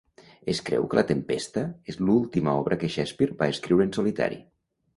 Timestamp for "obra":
2.63-2.81